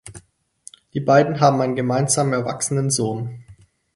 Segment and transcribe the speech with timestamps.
[0.95, 3.43] Die beiden haben einen gemeinsamen erwachsenen Sohn.